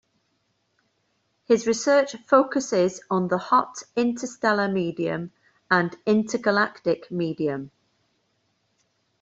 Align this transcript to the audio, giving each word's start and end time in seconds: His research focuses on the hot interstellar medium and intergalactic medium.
His 1.43 1.67
research 1.67 2.15
focuses 2.27 3.03
on 3.11 3.27
the 3.27 3.37
hot 3.37 3.83
interstellar 3.95 4.67
medium 4.67 5.31
and 5.69 5.95
intergalactic 6.07 7.11
medium. 7.11 7.69